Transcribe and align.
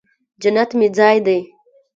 جنت 0.41 0.69
مې 0.77 0.87
ځای 0.97 1.17
دې 1.25 1.37